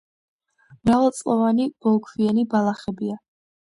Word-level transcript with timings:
მრავალწლოვანი 0.89 1.67
ბოლქვიანი 1.87 2.47
ბალახებია. 2.55 3.23